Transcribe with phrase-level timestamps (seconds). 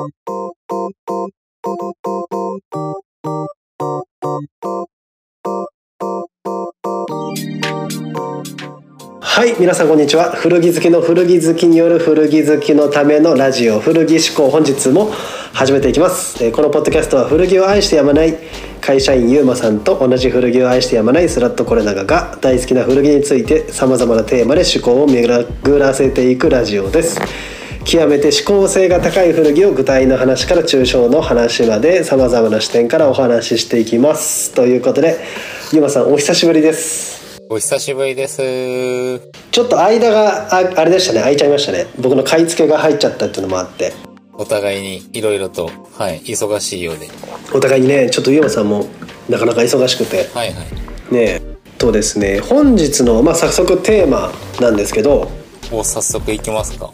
[0.00, 0.06] は
[9.44, 10.30] い皆さんこんにちは。
[10.32, 15.10] 古着好きの古着好きによる古着好きのためのラジオ古着思考本日も
[15.52, 16.50] 始めていきます。
[16.50, 18.38] このポッドキャストは古着を愛してやまない
[18.80, 25.28] 会社員ゆうまさんと同じ古着を愛してやまないスラットコレナガが大好きな古着についてさまざまなテーマで思考を巡
[25.78, 27.49] らせていくラジオです。
[27.84, 35.18] 極めて思考性が高い古着を具体の話から抽象の話までさまざまな視点からお話ししていきますということで
[35.72, 37.20] ゆうまさんお久しぶりです
[37.52, 38.38] お久しぶりです。
[39.50, 43.92] ちょっと間がああれでしたね空いちゃいましたね僕の買い付けが入っちゃったっていうのもあって
[44.34, 45.68] お互いにいろいろと、
[45.98, 47.08] はい、忙しいようで。
[47.52, 48.86] お互いにねちょっと湯山さんも
[49.28, 50.62] なかなか忙しくてはいは
[51.10, 51.12] い。
[51.12, 51.42] ね
[51.76, 55.28] とですね本日の、まあ、早速テーマなんですけど
[55.72, 56.92] もう早速行きますか。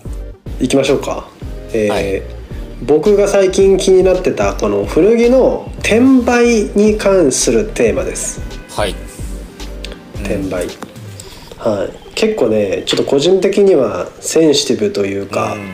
[0.60, 1.28] いきましょうか、
[1.72, 2.22] えーはい。
[2.84, 8.40] 僕が最近気になってたこの古着の転売に関するテーマです。
[8.70, 8.94] はい。
[10.22, 10.66] 転売、
[11.58, 12.14] はい。
[12.14, 15.68] 結構ねちょっと個人的にはセンシティブというか、うん。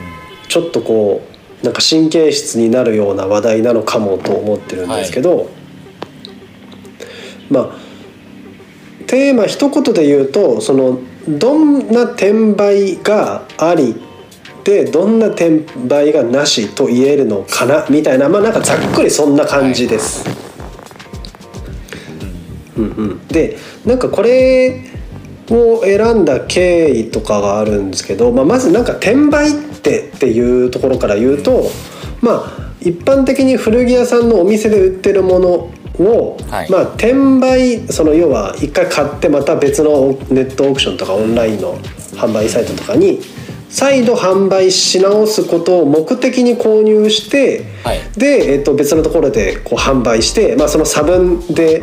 [0.48, 1.22] ちょっとこ
[1.62, 5.48] うなんか神経質になるような話題なのかもと思ってるんですけど、
[7.48, 7.70] まあ
[9.06, 13.94] テーマ一言で言うとそのどんな転売があり
[14.64, 17.86] でどんな転売がなしと言えるのかな？
[17.90, 20.24] みたいなまあなんかざっくりそんな感じです。
[22.76, 24.84] うんうん、でなんかこれ
[25.50, 31.64] を選んだ経緯とかがあるんですけど、まあ、まずなんか転売ってっていうところから言うと
[32.20, 36.70] まあ一般的に古着屋さんのお店で売ってるものを、はい。
[36.70, 41.76] まあ転売その要は一回買ってまた別のネットオークションとかオンラインの
[42.14, 43.20] 販売サイトとかに
[43.72, 51.82] 再度販売し直すことを目的に購入して、はいで、えっと、別のところでこう販売して、まあ、その差分で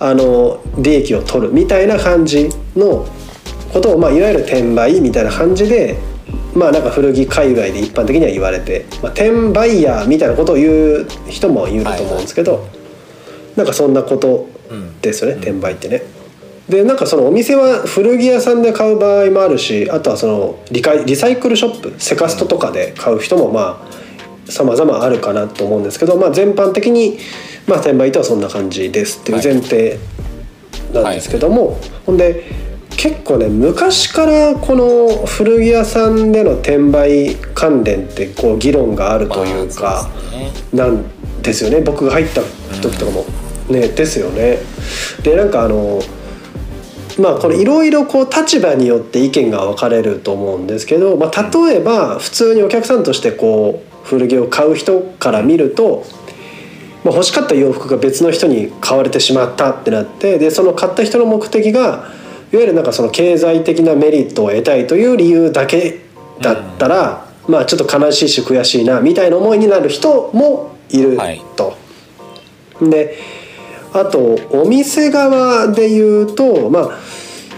[0.00, 3.06] あの利益を取るみたいな感じの
[3.72, 5.96] ことを、まあ、いわゆる転売みたいな感じで、
[6.56, 12.66] まあ、なんか古着界隈で一般的には言われて、まあ、転売ヤーみたいなことを言う人もいると思うんですけど、
[13.56, 15.00] なんかそんなことうん。
[15.00, 16.02] ですよね、転売ってね。
[16.68, 27.18] でなんかそのお店は古着屋さんで買う場合もあるしあとはそのリカリサイクルショップセカストとかで買う人もまあ様々あるかなと思うんですけど、まあ、全般的に、
[27.66, 29.98] まあ、転売とはそんな感じですっていう前提
[30.92, 32.44] なんですけども、ほんで
[32.90, 40.10] 結構ね昔からこの古着屋さんでの転売関連ってこう議論があるというか。
[40.74, 41.04] なん
[41.42, 41.80] ですよね。
[41.80, 42.42] 僕が入った
[42.80, 43.24] 時とかも、
[43.68, 44.58] ねですよね。
[45.22, 46.00] でなんかあの
[47.18, 56.04] まあこれいろいろこう立場によって意見が分かれると思うんですけど、まあ、例えば普通にお客さんとしてこう古着を買う人から見ると、
[57.04, 62.12] まあ、欲しかった洋服が別の人に買われてしまったってなってでその買った人の目的が
[62.52, 66.00] いわゆるなんかその経済的なメリットを得たいという理由だけ
[66.40, 71.76] だったら、まあちょっと悲しいし悔しいなみたいな思いになる人もいるはいと。
[72.80, 73.18] で
[73.94, 76.98] あとお店側で言うとまあ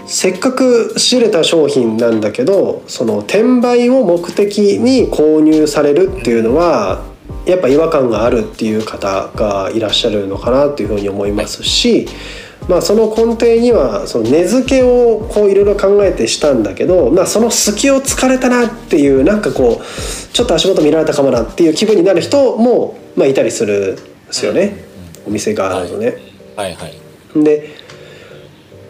[0.05, 7.03] せっかく仕入れた商品なんだけどその転売を目的に購入されるっていうのは
[7.45, 12.07] やっぱ違和感があるっていう方がいらっしゃるのかなというふうに思いますし、
[12.69, 24.83] まあ、その根底にはその値付けをこういろいろ考えてしたんだけど、まあ、その隙を突かれたなっていうなんかこうちょっと足元見られたかもなっていう気分になる人も、まあ、いたりするんですよね、
[25.25, 26.26] お店側だとね。
[26.57, 27.43] はいはい。
[27.43, 27.87] で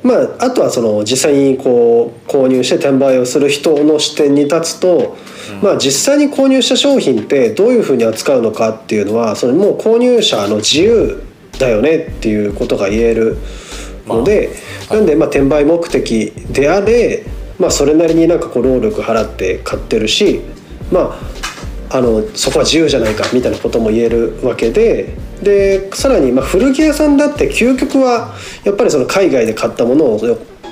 [0.03, 5.17] まあ、あとはその実際にこう購入して転売をする人の視点に立つと、
[5.61, 11.23] まあ、実際に購入した商品ってどういうふうに扱うのかっていうのはそのもう購入者の自由
[11.59, 13.37] だよねっていうことが言える
[14.05, 14.49] ので、
[14.89, 17.25] まあなんでまあ転売目的であれ、
[17.59, 20.41] まあ、それなりになんかこう労力払って買ってるし
[20.89, 21.19] ま
[21.91, 30.19] ああのそこは自由じゃないかみたいなことも言えるわけででさらにまあ古着屋さんだって究極はやっぱりその海外で買ったものを、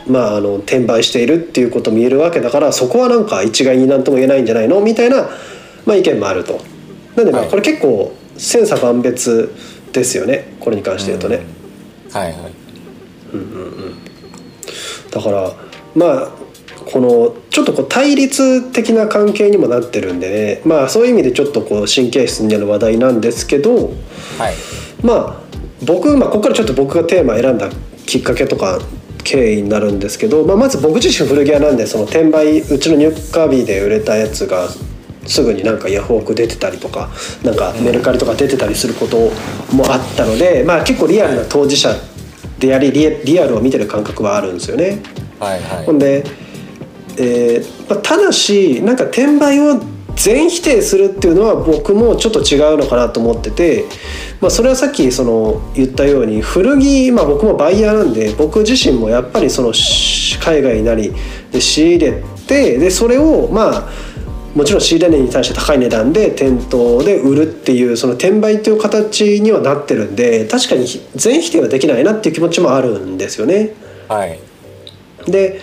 [0.08, 4.82] まあ、あの転売しているっていうことも言えるわけだからそこはなんか一概になんとも言えないんじゃないの？
[4.82, 5.30] みたいな、
[5.86, 6.60] まあ、意見もあると。
[7.16, 9.54] なんでまあはいこれ結構千差万別
[9.94, 11.42] ですよねこれに関して言うとね。
[12.12, 12.52] はいはい。
[15.12, 15.54] だから
[15.96, 16.30] まあ
[16.96, 23.88] このちょっとこう対立的な関係にもなってるんでねまあそういう意味でちょっとこう神経質になる話題なんですけど
[24.38, 24.54] はい。
[25.04, 25.36] まあ
[25.86, 27.70] 僕、まあ、ここからちょっと僕がテーマ選んだ
[28.06, 28.80] きっかけとか
[29.26, 34.70] 経緯になるんですけど、まあ、まず僕自身古着屋なんでその転売うちの入荷日で売れたやつが
[35.28, 37.10] すぐになんかヤフオク出てたりとか
[37.44, 39.18] なんかメルカリとか出てたりすること
[39.76, 41.94] もあったので、まあ結構リアルな当事者
[42.58, 45.02] でありリリアルを見てる感覚はあるんですよね。
[45.42, 46.24] はいはいほんで、
[47.18, 49.80] えーまあ、ただしなんか転売を
[50.16, 53.86] 全否定するっていうのは僕もちょっと違うのかなと思ってて、
[54.42, 61.14] まあ、それはさっきその言ったように古着、まあ、僕もバイヤーなんで僕自身もやっぱりそのし海外なり
[61.52, 63.90] で仕入れてでそれをまあ
[64.56, 73.74] もちろん仕入れ値に対して高い値段で店頭で売るっていうその転売っていう形にはなってるんで確かに全否定はできないなっていう気持ちもあるんですよね。
[74.08, 74.40] はい
[75.26, 75.60] で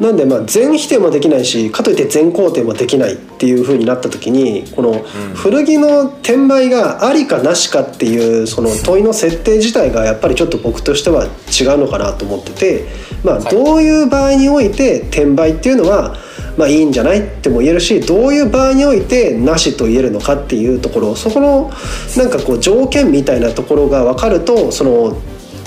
[0.00, 4.94] なんでまあ全否定もできないしかといって全肯定もできないっていう風になった時にこの
[5.34, 12.84] 古着の転売がありかなしかっていうその問いの設定自体がやっぱりちょっと僕としては違うのかなと思ってて、
[13.22, 13.44] まあ、はい。
[13.50, 16.16] どういう場合において転売っていうのは
[16.56, 21.70] まあいいんじゃないっても言えるしどういう場合においてなしと言えるのかっていうところそこの
[22.16, 25.20] なんかこう条件みたいなところが分かるとその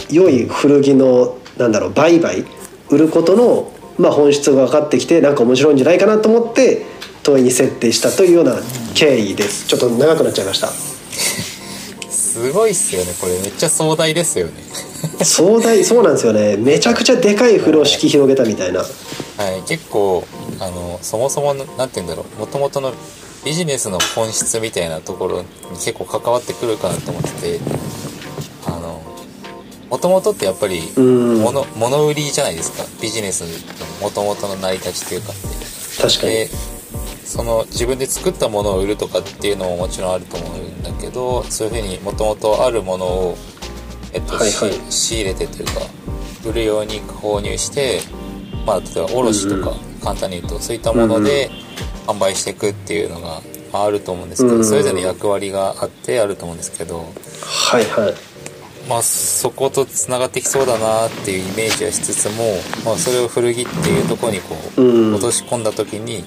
[0.09, 2.44] 良い古着のなんだろう売買
[2.94, 6.86] 売ることの、まあ、本質が分かってきてなんか面白いんじゃないかなと思って
[7.24, 8.56] 問いに設定したというような
[8.95, 9.68] 経緯です。
[9.68, 10.68] ちょっと長くなっちゃいました。
[12.10, 13.13] すごいっすよね。
[13.22, 14.54] これめっちゃ壮大ですよね。
[15.24, 15.84] 壮大？
[15.86, 16.57] そうなんですよね。
[16.57, 18.80] めちゃくちゃでかい風呂敷広げたみたいな。
[18.80, 19.63] はい。
[19.68, 20.25] 結構
[20.60, 22.40] あのそもそものなんて言うんだろう。
[22.40, 22.92] もともとの
[23.45, 27.60] ビジネスの本質みたいなところに結構関わってくるかなと思ってて
[29.94, 31.44] もともとってやっぱりうん。
[31.44, 32.84] 物物売りじゃないですか。
[33.00, 35.34] ビジネスのもともとの成り立ちというか。
[35.34, 36.34] って確かに。
[36.34, 36.50] で
[37.24, 43.38] その自分で作ったものを売るとかっていうのももちろんあると思うんだけどそういうふうにもともとあるものを、
[44.13, 44.72] えっとはいはい。
[44.92, 45.72] し仕入れてというか
[46.50, 48.00] 売るように購入して、
[48.66, 51.50] まあ、例えば卸とか、うん簡単に言うとそういったもので
[52.07, 53.42] 販売していくっていうのが、
[53.72, 54.66] まあ、あると思うんですけど、うん。
[54.66, 57.06] それぞれの役割があってあると思うんですけど、
[57.45, 58.32] はいはい
[58.88, 65.13] まあ、そことつながってきそうだなっていうイメージはしつつも、まあ、それを古着っていうところにこう、うん。
[65.15, 66.24] 落とし込んだ時に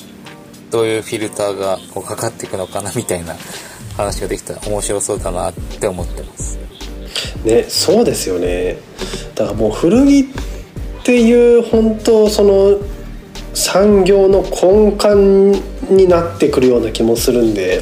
[0.71, 3.37] どういうフィルターがこうかかっていくのかなみたいな
[3.97, 6.59] 話ができたら面白そうだなって思ってます。
[7.45, 8.79] ねそうですよね。
[9.35, 10.25] だからもう古着っ
[11.05, 12.79] ていう本当その
[13.55, 17.81] 産業の根幹になってくるような気もするんで、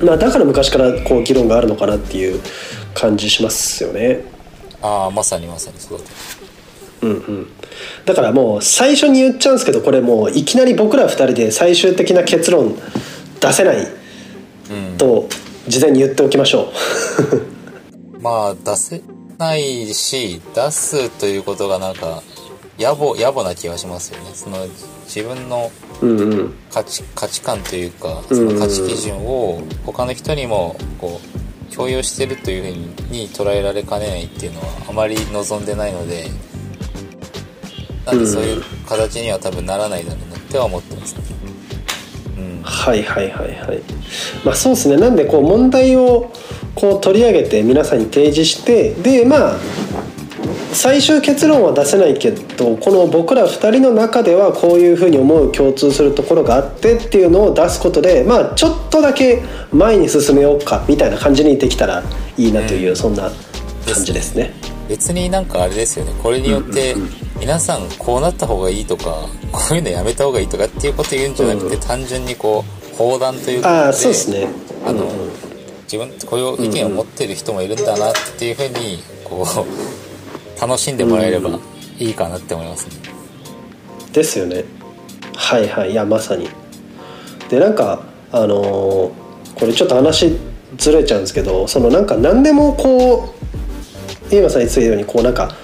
[0.00, 0.06] うん。
[0.06, 2.40] まあ、だから昔からこう議論があるのかなっていう
[2.94, 4.20] 感じしますよね。
[4.82, 6.04] ああまさにまさにそうだ
[7.02, 7.48] うんうん、
[8.04, 12.76] だからもう最初に言っちゃうんですけどこれもういきなり僕ら2人で最終的な結論
[13.40, 13.76] 出せない
[14.70, 14.98] うん。
[14.98, 15.28] と
[15.66, 16.72] 事前に言っておきましょ
[18.20, 19.02] まあ出せ
[19.38, 22.22] ないし出すということがなんか
[22.78, 24.30] 野暮野暮な気がしますよね。
[24.34, 24.66] その
[25.04, 26.06] 自分のう。
[26.06, 26.54] うんうん。
[26.70, 28.36] 価値価値観というかうん。
[28.36, 31.31] その価値基準を他の人にもこう
[31.74, 36.26] 共有してるというふうに捉えられかねないっていうのはあまり望んでないので
[38.04, 41.22] なんでそういう形には多分ならないだろうなっては思ってますね。
[42.36, 43.82] うん、はいはいはいはい。
[44.44, 44.96] まあそうですね。
[44.96, 46.32] なんでこう問題を
[46.74, 49.56] こう取り上げて皆さんに提示してでまあ
[50.72, 59.42] 最終結論は出せないけどこの僕ら2人の中ではこういうふうに思う共通するところがあってっていうのを出すことでまあちょっとだけ
[59.72, 62.02] 前に進めようかみたいな感じにできたら
[62.36, 63.30] いいなという、そんな
[63.86, 64.52] 感じですね。
[64.88, 66.94] 別になんかあれですよねこれによって
[67.38, 74.48] 皆さんこうなった方がいいとかこういうのやめた方がいいとかっていうこと言うんじゃなくて、単純にこう砲弾というかああそうですね。
[74.84, 75.10] あの、
[75.84, 80.11] 自分こういう意見を持ってる人もいるんだなっていうふうにこう
[80.62, 81.58] 楽しんでもらえれば
[81.98, 82.94] いいかなって思いますね。
[84.12, 84.64] ですよね。
[85.34, 85.90] はいはい。
[85.90, 86.48] いやまさに。
[87.50, 89.22] でなんかあのー
[89.56, 90.38] これちょっと話
[90.76, 93.34] ずれちゃうんですけどそのなんか何でもこ
[94.30, 95.54] う今さん言ってたようにこうなんか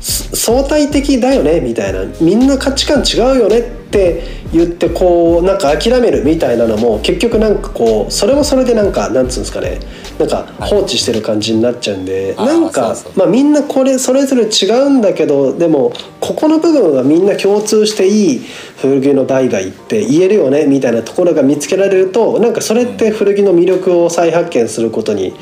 [0.00, 2.04] す相対的だよねみたいな。
[2.20, 9.80] みんな価値観違うよねって言ってこうなんか諦めるみたいなのも結局なんかこうそれもそれでなんかなんつうんですかね。
[10.18, 18.40] なんか放置してる感じになっちゃうんで、なんかまあみんなこれそれぞれ違うんだけどでもここの部分はみんな共通していい
[18.78, 25.34] 古着の売買って言えるよねみたいなところが見つけられるとなんかそれって古着の魅力を再発見することに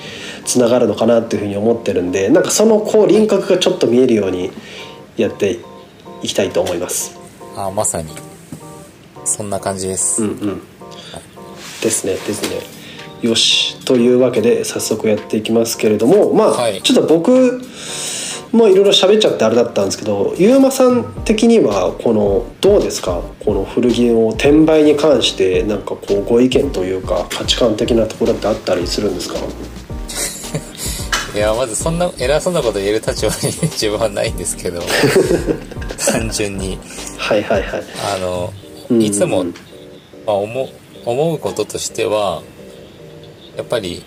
[0.44, 4.50] つながるのかなっていうふうに思ってるんでなんかそのこう輪郭がちょっと見えるように
[5.16, 5.58] やって
[6.22, 7.18] いきたいと思います。
[7.56, 8.35] あまさに
[9.26, 10.22] そんな感じです。
[10.22, 10.62] うんうん。
[11.82, 12.60] ですねですね。
[13.22, 13.76] よし。
[13.84, 16.80] というわけで早速やっていきますけれどもまあ、はい。
[16.82, 17.60] ちょっと僕
[18.52, 23.20] まあいろいろ喋っちゃってあれだったんですけどゆうまさん的にはこのどうですか？
[23.44, 29.38] この古着の転売に関してなんかこうご意見というか価値観的なところってあったりするんですか？
[31.34, 34.80] いやまずそんな偉そうなこと言える立場に自分はないんですけど
[36.10, 36.78] 単純に。
[37.18, 37.82] はいはいはい。
[38.14, 39.52] あのうんいつも、ま
[40.28, 40.68] あ、思
[41.04, 42.42] 思うこととしては
[43.56, 44.04] やっぱり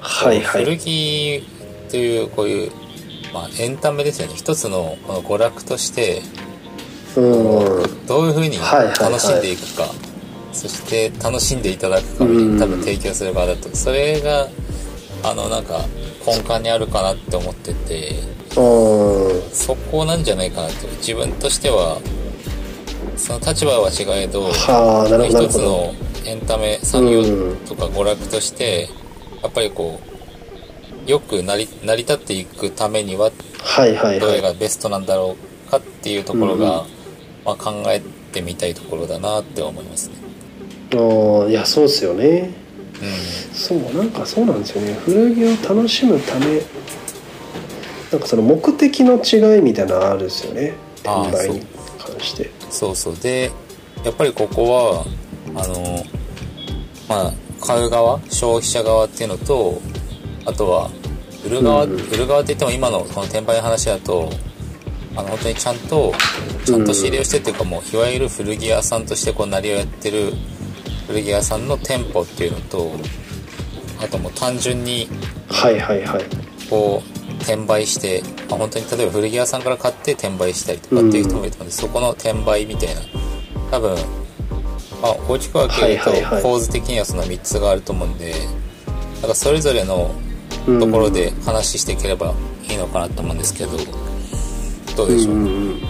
[0.00, 0.64] はいはい。
[0.64, 1.42] 古着
[1.90, 2.72] というこういう、
[3.32, 4.34] まあ、エンタメですよね。
[4.34, 6.22] 一つのこの娯楽として
[7.16, 8.06] うん。
[8.06, 8.98] どういうふうにはいはいはい。
[8.98, 9.86] 楽しんでいくか、
[10.52, 12.58] そして楽しんでいただくかうん。
[12.58, 13.74] 多分提供する側だと。
[13.74, 14.48] それが
[15.22, 15.80] あのなんか
[16.26, 18.14] 根幹にあるかなって思ってて。
[18.56, 19.42] うん。
[19.52, 20.88] そこなんじゃないかなと。
[20.98, 22.00] 自分としては
[23.20, 27.22] その立場は違えど一つのエンタメ産業
[27.66, 28.88] とか娯楽として
[29.42, 30.00] やっぱりこ
[31.06, 33.30] うよく成り成り立っていくためには
[33.62, 35.36] はいはいどれはいがベストなんだろ
[35.66, 36.86] うかっていうところが、
[37.44, 38.00] まあ、考え
[38.32, 40.14] てみたいところだなって思いますね。
[40.94, 42.50] ああいやそうですよね。
[43.00, 44.94] うそうなんかそうなんですよね。
[45.04, 46.62] 古着を楽しむため
[48.10, 50.74] なんかその目的の違いみたいなのあるんですよね。
[51.02, 51.66] 転売に
[51.98, 52.44] 関して。
[52.44, 53.16] ん、そうそう。
[53.16, 53.50] で
[54.04, 55.04] やっぱりここは
[55.54, 56.04] あの
[57.08, 59.80] まあ買う側消費者側っていうのと
[60.46, 60.90] あとは
[61.44, 64.30] 売る側、うん売る側って言っても今のこの転売の話だと
[65.16, 66.12] あの本当にちゃんと
[66.64, 70.32] ちゃんと仕入れをしてっていうかもういわゆる古着屋さんとしてこう成りをやってる
[71.06, 72.92] 古着屋さんの店舗っていうのと
[74.02, 75.08] あともう単純に
[75.48, 76.24] はいはいはい。
[76.68, 83.00] こう転売して、まあ、本当に例えば古着屋さんから買って転売したりとかっていう人もいると思うんで、そこの転売みたいな。
[83.70, 83.96] 多分、
[85.00, 86.10] まあ、大きく分けると
[86.42, 88.34] 構図的にはその3つがあると思うんで
[89.20, 90.10] なんかそれぞれの
[90.66, 92.34] ところで話していければ
[92.68, 93.70] いいのかなと思うんですけど
[94.96, 95.80] どうでしょう、うんうん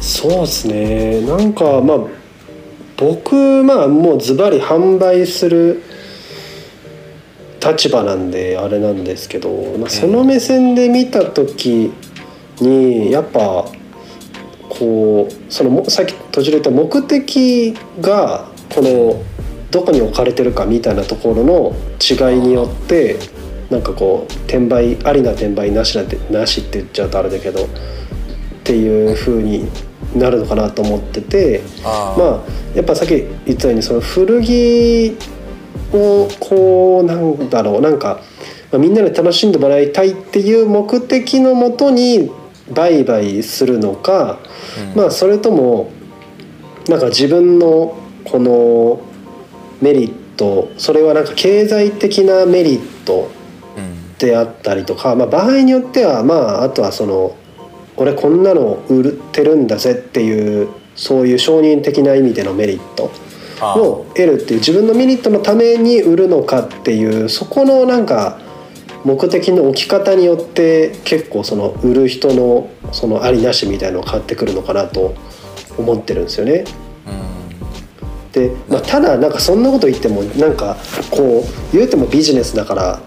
[0.00, 1.20] そうですね。
[1.22, 1.98] なんかまあ
[2.96, 5.82] 僕まあもうズバリ販売する
[7.64, 11.92] 立場なんであれなんですけど、まあ、その目線で見た時
[12.60, 13.66] にやっぱ
[14.68, 19.22] こうそのもさっき途中で言った目的がこの
[19.70, 23.18] どこに置かれてるかみたいなところの違いによって
[23.70, 27.68] なんかこう転売ありな転売なしなてなしって言っちゃうとあれだけどっ
[28.62, 29.68] ていう風に
[30.14, 35.16] なるのかなと思っててまあやっぱさっき言ったようにその古着
[35.92, 37.80] をこうなんだろう。
[37.80, 38.20] なんか、
[38.70, 42.30] まあ、みんなで楽しんでもらいたいっていう目的のもとに
[42.72, 44.38] 売買するのか、
[44.92, 45.00] うん。
[45.00, 45.90] まあそれとも
[46.88, 49.00] なんか自分のこの
[49.80, 53.30] メリットそれはなんか経済的なメリット
[53.76, 54.14] うん。
[54.18, 57.36] であったりとか、まあ、場合によってはまああとはその
[57.96, 63.10] 俺こんなの売ってるんだぜっていうそういう承認的な意味でのメリット
[63.60, 68.38] を得るっていう自分のメリットのために売るのかっていうそこのなんか
[69.04, 75.14] 目的の置き方によって結構その売る人のそのありなしみたいのが変わってくるのかなと
[75.76, 76.64] 思ってるんですよね。
[77.06, 80.76] うんで、まあ、ただなんかそんなこと言ってもなんか
[81.10, 83.00] こう言うてもビジネスだから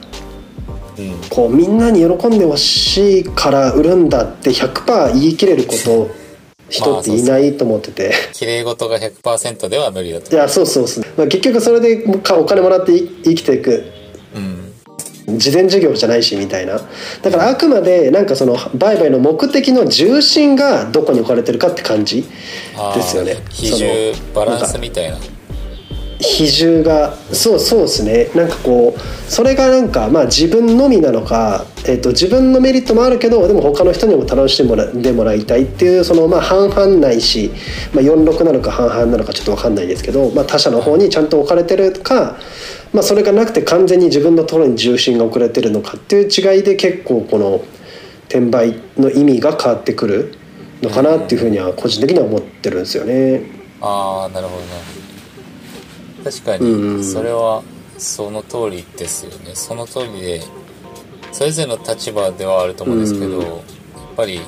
[0.98, 6.10] うんこうみんなに喜んでほしいから売るんだって100%言い切れること
[6.70, 8.14] 人っていないと思ってて。
[8.34, 10.36] 綺麗事が100%では無理だと。
[10.36, 13.86] いやそうそうそう、まあ、結局それでかお金もらってい生きていく。
[14.36, 15.38] うん。
[15.38, 16.80] 事前事業じゃないしみたいな。
[17.22, 22.24] だからあくまでなんかその売買の目的の重心がどこに置かれてるかって感じ
[22.96, 23.38] ですよね。
[23.50, 25.18] 比重バランスみたいな
[26.20, 37.52] 比重がそうそうですねなんかこうそれがなんかまあ自分のみなのか、えっと自分のメリットもあるけどでも他の人にも楽しんでもらでもらいたいっていうそのまあ半々ないし、
[37.94, 42.38] まあ、46なのか半々なのかちょっと分かんないですけど、まあ、他者の方にちゃんと置かれてるか、
[42.94, 47.64] まあ、それがなくて完全に自分のところに重心が置かれてるのかっていう違いで結構この
[48.28, 50.34] 転売の意味が変わってくる
[50.82, 53.44] のかなっていうふうには個人的には思ってるんですよね。
[53.82, 55.07] ああなるほどね
[56.28, 57.64] 確かにそれは
[57.98, 59.56] その通りですよね。
[59.56, 60.42] その通りで
[61.32, 63.54] それぞれの立場ではあると思うんですけど、うんや
[64.24, 64.42] っぱり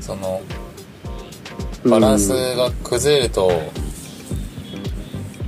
[0.00, 0.42] その
[1.86, 3.50] バランスが崩れると、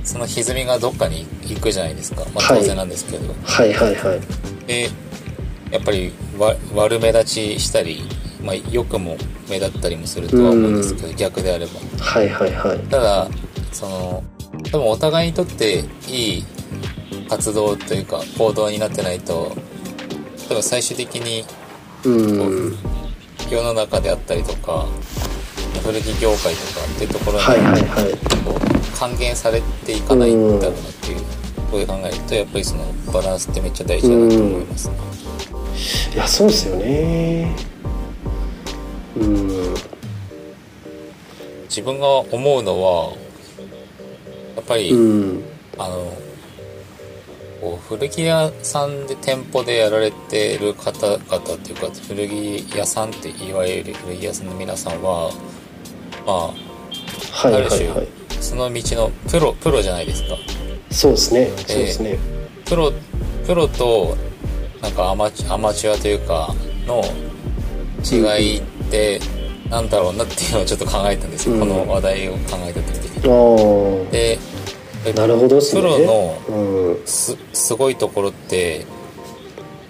[0.03, 2.59] その歪みがどっかに行くじゃないですか、まあ、はい。
[2.61, 4.67] 当然なんですけど、はいはいはい。
[4.67, 4.89] で
[5.69, 8.01] やっぱりわ悪目立ちしたり、
[8.43, 9.15] まあ、良くも
[9.47, 11.73] 目立ったりもするとは思うんですけど、逆であれば。
[12.03, 12.79] はいはいはい。
[12.89, 13.29] ただ
[13.71, 14.23] その
[14.71, 16.45] 多分お互いにとっていい
[17.29, 19.55] 活動というか行動になってないと
[20.47, 21.45] 多分最終的に
[22.03, 22.77] うん。
[23.51, 24.87] 世の中であったりとか
[25.83, 28.31] 古着業界とかっていうところに、はいはいはい
[28.97, 31.21] 還元されていかないんだろうなっていう
[31.71, 34.95] こういう考えるとやっぱりそのバランスってめっちゃ大事だなと思いますね。
[36.13, 37.55] いやそうですよね
[39.17, 39.73] うん
[41.63, 43.13] 自分が思うのは
[44.71, 45.43] ぱり、うん。
[45.77, 46.13] あの
[47.61, 55.31] こう古着屋さんで店舗でやられてる方々っていうか古着屋さんっていわゆる古着屋さんの皆さんは
[56.25, 58.07] まはいはいあある種、はい
[58.41, 60.35] その道のプロプロじゃないですか。
[60.89, 61.51] そうですね。
[61.57, 62.17] そうですね、
[62.65, 62.91] プロ
[63.45, 64.17] プロと
[64.81, 66.53] なんかアマチュアマチュアというか
[66.87, 67.03] の
[68.03, 69.19] 違いって
[69.69, 71.59] なんだろうなっていうのをちょっと考えたんですよ、うん。
[71.61, 73.29] この話題を考えた時に。
[73.29, 74.39] ああで
[75.15, 75.61] なるほどね。
[75.71, 77.01] プロのうん。
[77.05, 78.85] すすごいところって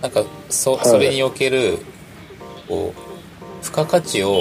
[0.02, 0.86] なんかそはい。
[0.86, 1.80] それにおける
[2.68, 4.32] こう付加価値を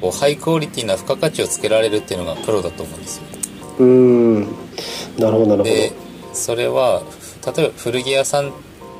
[0.00, 3.24] こうハイクオリティな付加価値をつけられるっていうのがプロだと思うんですよ。
[3.78, 4.40] うん。
[4.42, 5.64] なるほどなるほど。
[5.64, 5.92] で
[6.32, 7.02] それは
[7.56, 8.52] 例えば古着屋さん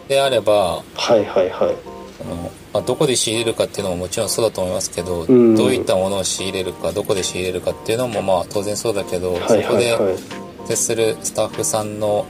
[0.09, 1.77] であればはいはいはい。
[2.23, 5.55] あの、まあ、どこで仕入れるかっていうのももちろんそうだと思いますけど、ん。
[5.55, 9.97] どういったものを仕入れるかどこで仕入れるかっていうのもまあ当然そうだけど、はいそこで
[10.67, 12.27] 接するスタッフさんの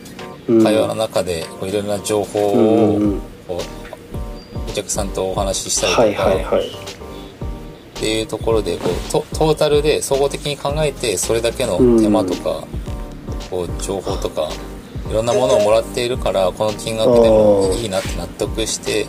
[0.46, 0.62] うん。
[0.62, 6.62] 会話の中でこういろいろな情報をうんこうお客さんとお話ししたりとか、っ
[7.94, 12.66] ていうところでこうトトータルで総合的に考えてそれだけの手間とか、
[13.48, 14.50] こう情報とか
[15.08, 19.06] いろんなものをもらっているからこの金額でもいいなって納得して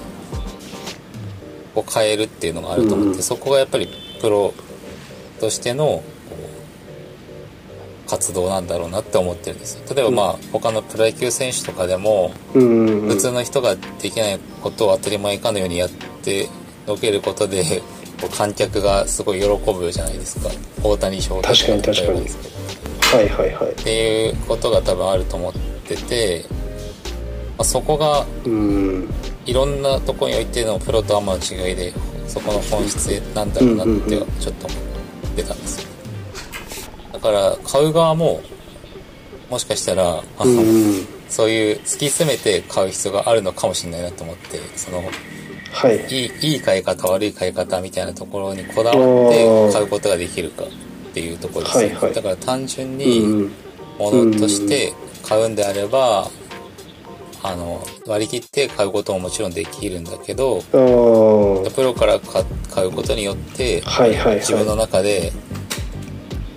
[1.76, 3.24] こう買えるっていうのがあると思って、うん。
[3.24, 3.88] そこがやっぱり
[4.22, 4.54] プロ
[5.40, 6.02] としての
[8.08, 9.84] 活動なんだろうなって思ってるんですよ。
[9.94, 12.62] 例えばまあ他のプロ野球選手とかでもうん。
[12.62, 16.50] うんうん普通の人ができないことを当たり前かのようにやって
[16.88, 17.84] のけることで
[18.36, 20.50] 観客がすごい喜ぶじゃないですか。
[20.82, 22.08] 大谷翔太確かに確かに。
[22.08, 23.18] 例えばですけど。
[23.18, 23.72] はいはいはい。
[23.72, 25.54] っていうことが多分あると思っ
[25.88, 26.46] てて、
[27.58, 29.10] まあ、そこがうん
[29.46, 31.94] いろんなところにおいてのプロとアマの違いで
[32.28, 34.40] そこの本質なんだろうなってうんうんうん。
[34.40, 35.90] ちょっと思ってたんですよ。
[37.14, 38.42] だから買う側も
[39.50, 40.56] もしかしたらあの、う
[41.02, 45.04] んそういう突き詰めて買う必要があるのかもしれないなと思ってその
[45.72, 45.98] はい。
[46.08, 50.68] いいいい買い方悪い買い方みたいなところにこだわって買うことができるかっ
[51.14, 52.14] ていうところですよね、はいはい。
[52.14, 53.52] だから単純うんにうん。
[53.98, 54.94] 物として
[55.24, 56.30] 買うんであれば、
[57.48, 65.32] あの割り切って買うことももちろんできるんだけどプロから買買うことによってはいはい自分のは中で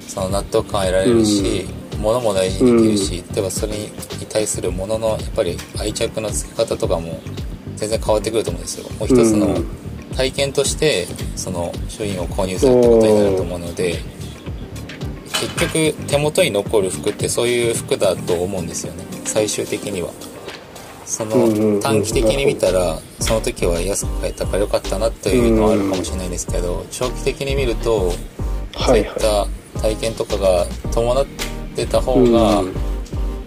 [0.06, 1.66] その納得感を得られるし、
[1.98, 3.90] 物も大事にできるし、例えばそれに
[4.28, 7.20] 対するもののやっぱり愛着の付け方とかも
[7.76, 8.88] 全然変わってくると思うんですよ。
[8.98, 9.66] もう一つのうん。
[10.16, 13.98] 体験としてその商品を購入するってことになると思うので
[15.40, 19.04] 結局手元に残る服ってそういう服だと思うんですよね。
[19.24, 20.10] 最終的には
[21.08, 29.46] その短期的に見たらその時は安く買えたから良かったなというのはあるかもしれないですけど長期的に見るといそういった
[29.80, 31.26] 体験とかが伴っ
[31.74, 32.74] てた方いが、うん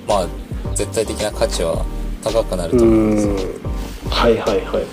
[0.07, 0.27] まあ
[0.73, 1.85] 絶対的な価値は
[2.23, 4.09] 高くなるとう思うんですよ、ん。
[4.09, 4.83] はいはいはい。
[4.83, 4.85] っ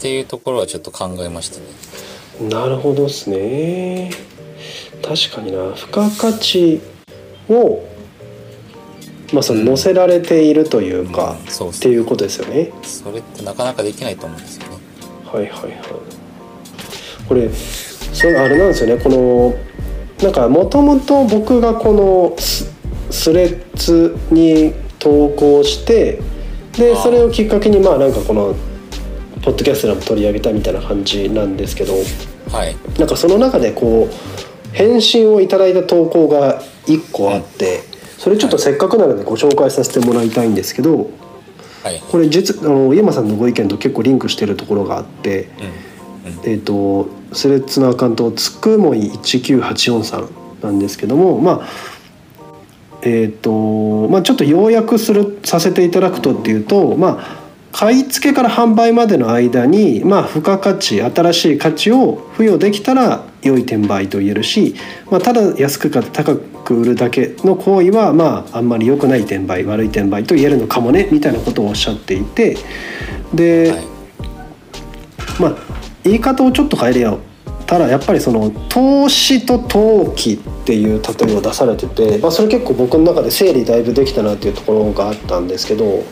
[0.00, 2.48] ていうところはちょっと考えましたね。
[2.48, 4.10] なるほどですね。
[5.02, 5.74] 確かにな。
[5.74, 6.80] 付加価値
[7.48, 7.84] を
[9.32, 12.70] まあその載せられているというか、うんそうっていうことですよね。
[12.82, 14.78] それってなかなかできないと思うんですよね。
[15.32, 15.72] はいはいはい。
[17.28, 19.02] これそれあれなんですよね。
[19.02, 19.54] この
[20.22, 22.70] なんかもともと僕がこのス
[23.10, 26.20] スレッズに投稿して
[26.76, 28.54] でそれをきっかけにまあなんかこの
[29.42, 31.94] ポッドキャストでも取り上げたみたいな感じなんですけど
[32.50, 32.76] はい。
[32.98, 37.80] なんかその中でこう返信をいただいた投稿が1個あって
[38.22, 41.10] それちょっとせっかくなのでご紹介させてもらいたいんですけど
[41.82, 45.48] はいこれ実あの井山さんのご意見と結構リンクしてるところがあって。
[45.58, 45.92] うん
[46.24, 50.28] うんえー、とスレッズのアカウントつくもい19843さん
[50.62, 51.68] なんですけどもまあ
[53.02, 64.74] えっ、とまあちょっと要約するさせていただくとっていうとまあ買い付けから販売までの間に、まあ、付加価値新しい価値を付与できたら良い転売と言えるし、
[65.10, 72.56] まあ、ただ安く買って高く売るだけの行為は、まあ、あんまり良くない転売悪い転売と言えるのかもねみたいなことをおっしゃっていて
[73.34, 73.92] で、はい
[75.40, 77.20] まあ言い方をちょっと変えるよ
[77.66, 86.04] ただやっぱりその投資と投機っていう例えを出されてて、まあ、それ結構僕の中で整理だいぶできたなっていうところがあったんですけど、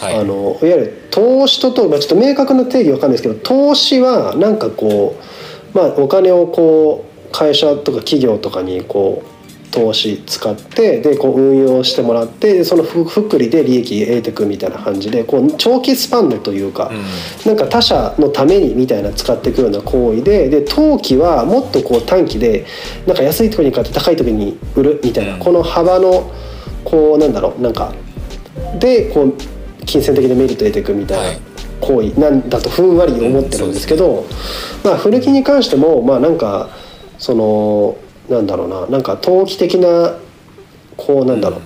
[0.00, 0.18] はい。
[0.18, 5.24] あのいわゆる投資とと、まあ、ちょっと明確な定義わかんないですけど投資はなんかこう、
[5.74, 9.32] まあ、お金をこう会社とか企業とかにこう
[9.72, 17.02] 投資使ってでこう運用してもらってでそのふ福利で利益得ていくみたいな感じでこう長期スパンのというか、うん
[17.46, 22.66] なんか他者のためにみたいな使っていくような行為でで投機はもっとこう短期で
[23.06, 26.30] なんか安いところに買って高いところに売るみたいな、うんこの幅の
[26.84, 27.92] こうなんだろうなんか
[28.78, 29.34] でこう
[29.86, 31.24] 金銭的なメリットを得ていくみたいな。
[31.24, 31.51] はい
[31.82, 34.24] 行為なんだとふんわり思ってるんですけど、
[34.84, 36.70] まあ古着に関してもまあなんか
[37.18, 37.96] その
[38.30, 40.16] なんだろうななんか投機的な
[40.96, 41.60] こうなんだろう、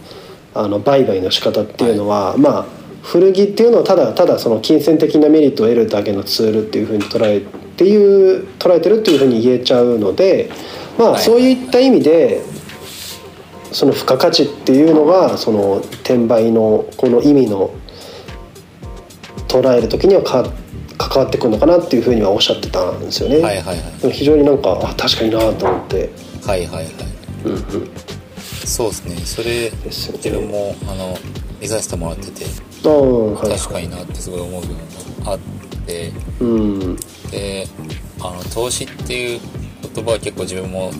[0.54, 2.66] あの売買の仕方っていうのは、まあ
[3.02, 7.40] 古着っていうのはただただその金銭的なメリットを得るだけのツールっていうふうに捉えっ
[7.76, 10.50] ていう捉えてるっていうふうに言えちゃうので
[10.98, 11.22] まあはい。
[11.22, 12.42] そういった意味で
[13.70, 17.70] その付加価値っていうのがその転売のこの意味の
[19.60, 20.44] 捉える時にはか
[20.98, 23.40] 関わってくるのかなっていうふうにはおっしゃってたんですよね。
[23.40, 24.12] はいはいはい。
[24.12, 26.10] 非常になんかあ確かになと思って、
[26.46, 26.94] はいはいはい。
[27.44, 27.60] うんうん、
[28.64, 29.16] そうですね。
[29.16, 31.16] それ自分もあの
[31.60, 34.76] 見させてもらっててはい確かになってすごい思う部分
[35.24, 35.38] があっ
[35.86, 36.12] て。
[36.40, 36.96] うん。
[37.30, 37.66] で
[38.20, 39.40] あの投資っていう
[39.94, 40.90] 言葉は結構自分も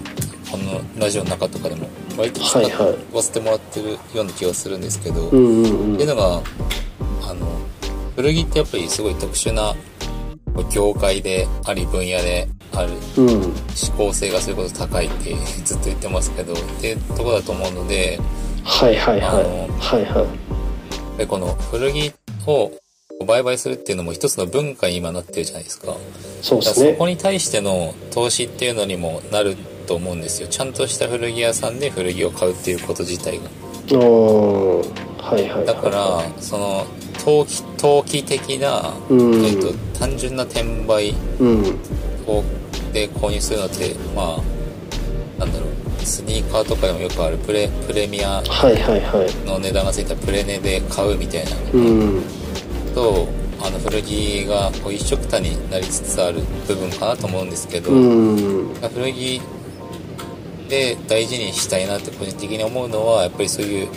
[0.51, 3.15] このラジオの中とかでも割と使はいはい。
[3.15, 5.95] わせてもらってるような気がするんですけど、うんうんうん。
[5.95, 6.43] っていうのが
[7.29, 7.47] あの
[8.17, 9.75] 古着ってやっぱりすごい特殊な
[10.73, 13.43] 業界であり分野であるうん。
[13.43, 13.53] 思
[13.97, 18.19] 考性がそれこそ高いって ずっと言ってますけどっていうとこだと思うので
[18.65, 19.45] はいはいはい。
[19.79, 20.27] はいは
[21.15, 21.19] い。
[21.19, 22.13] でこの古着
[22.47, 22.73] を
[23.25, 25.95] 売買するっていうのも一つの文化に今なってるじゃないですか。
[26.43, 26.93] そうですね。
[26.93, 30.49] そこに対しての投資っていうのにもなると思うんですよ。
[30.49, 33.45] ちゃんとした古着屋さんで古着を買うっていうこと自体が。
[33.93, 35.67] うんはいはい。
[35.67, 36.87] だからその
[37.27, 39.45] 投機投機的な、うん。
[39.45, 41.63] えっと単純な転売うん。
[42.27, 42.45] を
[42.93, 45.71] で購入するのってまあなんだろう。
[46.05, 49.47] スニーカーとかでもよくあるプレプレミアはいはいはい。
[49.47, 51.51] の値段がついたプレネで買うみたいな。
[51.75, 52.23] うん。
[52.95, 53.27] と
[53.61, 58.75] あの古着がこう一緒くたになりつつある部分かなと思うんですけど、うん。
[58.95, 59.43] 古着
[60.69, 63.89] で大事にしたいなって個人的に思うのはやっぱりそういう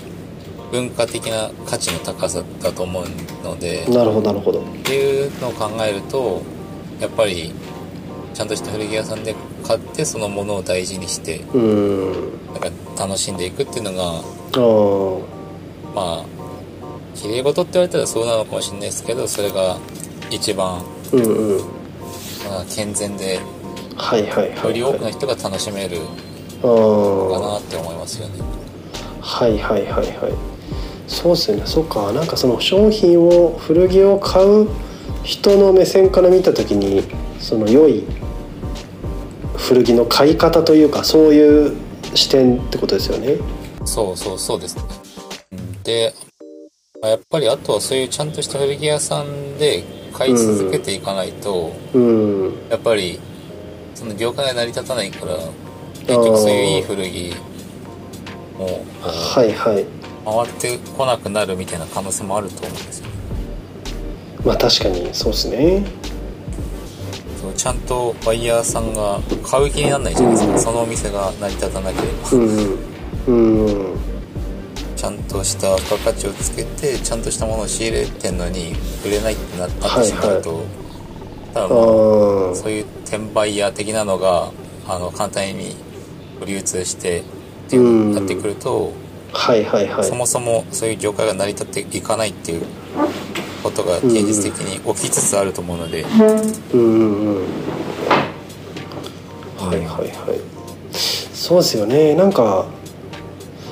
[0.72, 3.06] 文化的な価値の高さだと思う
[3.44, 4.60] のでなるほどなるほど。
[4.62, 6.42] っていうのを考えると
[7.00, 7.52] やっぱり
[8.34, 12.12] ちゃんとした古着屋さんで買ってそのものを大事にしてうん。
[12.54, 14.22] なんか楽しんでいくっていうのが
[15.96, 16.26] まあ
[17.16, 19.78] 綺麗事って言われたらそうなのかもしれないですけどそれが
[20.30, 21.58] 一番、うんうん。
[22.48, 23.40] まあ、健全で
[23.98, 25.98] はいはいはいより多くの人が楽しめる
[26.62, 28.40] あかあなって思いますよね。
[29.22, 30.49] はいはいはいはい
[31.10, 31.64] そうですよね。
[31.66, 32.14] そっか。
[32.14, 34.70] なんかその商品を古着を買う
[35.24, 37.04] 人の目線から見た時に
[37.40, 38.06] その良い
[39.58, 41.76] 古着の買い方というかそういう
[42.16, 43.38] 視点ってことですよね。
[43.86, 44.78] そうそうそうです。
[44.78, 44.84] ね。
[45.52, 46.14] うんで、
[47.02, 52.54] まあやっぱりあとはそういうちゃんとした古着屋さんで買い続けていかないと、うん。
[52.70, 53.20] やっぱり
[53.96, 55.36] その業界が成り立たないから、
[56.02, 57.36] 結局そういういい古着
[58.60, 59.84] もこはいはい。
[59.84, 59.88] う
[60.26, 63.08] 回ってこなくなるみたいな可能性もあると思うんですよ。
[64.46, 65.84] まあ確かにそうですね。
[67.42, 70.60] そうちゃんとバイヤーさんが買う気にならないじゃないですか。
[70.60, 72.30] そのお店が成り立たなければ。
[72.32, 72.78] うん
[73.28, 73.98] うん。
[74.96, 78.74] ちゃんとした付加価値をつけてちゃんとしたものを仕入れてんのに
[79.06, 80.66] 売れないってなってしまうと、
[81.54, 84.52] 多あ分あそういう転売屋的なのが
[84.88, 85.76] あの簡単に
[86.46, 87.24] 流通してっ
[87.70, 88.92] ていうなってくると、
[89.34, 90.04] はいはいはい。
[90.04, 92.62] そもそもそういう業界が成り立っていかないっていう
[93.64, 96.06] ことが現実的に起きつつあると思うので、
[96.74, 97.44] うんうんうん。
[99.58, 100.10] はいはいはい。
[100.92, 102.16] そうですよね。
[102.16, 102.68] なんか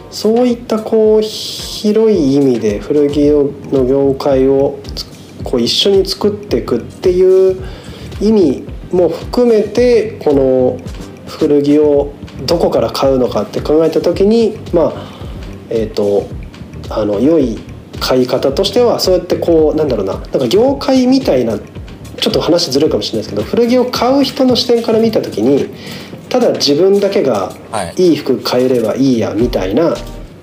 [0.10, 3.30] そういったこう広い意味で古着
[3.72, 5.06] の業界をつ
[5.44, 7.64] こう一緒に作っていくっていう
[8.20, 10.80] 意味も含めてこの
[11.28, 12.14] 古着を
[12.46, 15.17] どこから買うのかって考えた時にまあ
[15.70, 16.28] えっ、と
[16.90, 17.60] あの良い
[18.00, 25.68] 買い方としてはそうやってこうなんだろうななんか業界みたいなちょっと話ずれるかもしれないですけど古着を買う人の視点から見た時に
[26.30, 28.10] ただ自分だけがはい。
[28.10, 29.98] いい服買えればいいやみたいなっ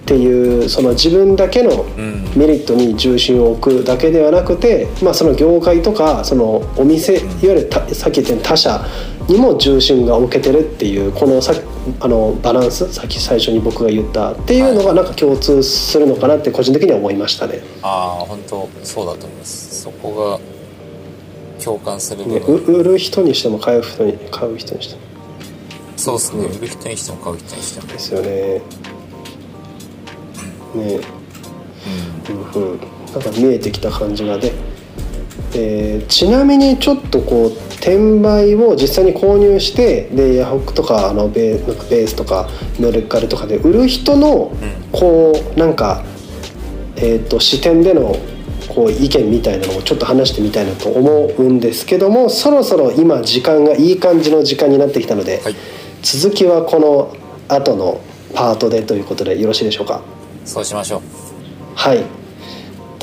[0.07, 2.25] ていうその自分だけのうん。
[2.37, 8.85] メリットに重心を置くだけではなくて、まあ、その業界とかそのお店いわゆるたさっき言ったように他社
[9.29, 11.55] にも重心が置けてるっていうこのさ
[12.01, 17.61] あのバランスさっき最初に僕が言ったっていうのがなんか共通するのかなって個人的には思いましたね。
[17.83, 19.83] ああ本当そうだと思います。
[19.83, 20.39] そこ
[21.59, 25.01] が共感する部ね売る人にしても買う人に買う人にしても。
[25.97, 26.47] そうですね。
[26.47, 27.87] 売る人にしても買う人にしても。
[27.87, 28.29] ですよね。
[28.29, 28.61] ね。
[30.75, 30.81] うん。
[32.37, 32.73] うん。
[32.73, 32.81] うん、
[33.13, 34.53] なんか見えてきた感じがで、
[35.55, 42.49] えーちなみにちょっとこう転売を実際に購入してでヤフオクとかあのベースとか
[42.81, 44.53] メルカリとかで売る人の
[44.91, 46.03] こうなんか、
[46.97, 48.17] えー、と視点での
[48.69, 55.55] こう意見みたいなのをちょっと話してみたいなと思うんですけどもそろそろ今時間がいい感じの時間になってきたので、はい。
[56.03, 57.15] 続きはこの
[57.49, 58.01] 後の
[58.35, 60.01] パートでということでよろしいでしょうか？
[60.47, 61.01] そうしましょう。
[61.75, 62.03] はい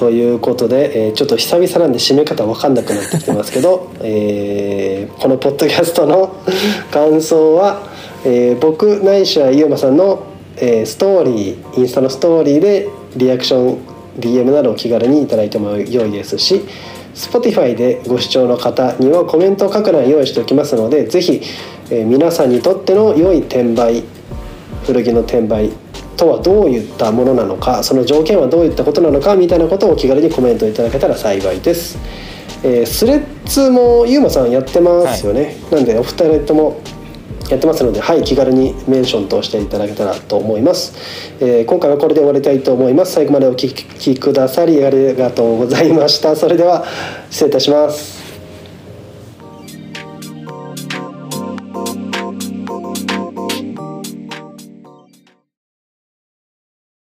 [0.02, 6.38] ということで、えーちょっと久々なんで締め方分かんなくなってきてますけど、 えーこのポッドキャストの
[6.90, 7.84] 感想は、
[8.26, 10.24] えー僕ないしはゆうまさんの、
[10.58, 13.78] えーストーリーインスタのストーリーでリアクション
[14.20, 16.62] DM などを気軽にいただいても良いですし
[17.14, 21.44] Spotify でご視聴の方にはコメントを書く欄用意しておきますのでぜひ、
[21.92, 24.02] えー皆さんにとっての良い転売
[24.84, 25.70] 古着の転売
[26.18, 31.98] とはどういったものなのかその条件はどういったことなのかみたいなことをお気軽にコメントいただけたら幸いです、
[32.64, 36.80] えースレッズもゆうまさんやってますよね、なんでお二人とも
[37.50, 40.94] やってますのではい気軽にメンションとしていただけたらと思います、
[41.40, 43.14] えー今回はこれで終わりたいと思います。
[43.14, 46.36] 最後までお聞きくださりありがとうございました。
[46.36, 46.86] それでは
[47.30, 48.21] 失礼いたします